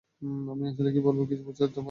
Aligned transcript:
আমি 0.51 0.63
আসলে 0.67 0.89
কী 0.91 0.99
বলব 0.99 1.19
কিছু 1.29 1.43
বুঝে 1.43 1.63
উঠতে 1.63 1.73
পারছি 1.73 1.75
না। 1.75 1.79